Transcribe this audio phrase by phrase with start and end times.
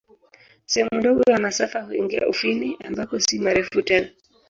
[0.65, 4.09] Sehemu ndogo ya masafa huingia Ufini, ambako si marefu tena.